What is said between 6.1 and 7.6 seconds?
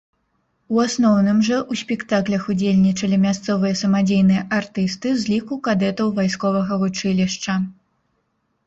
вайсковага вучылішча.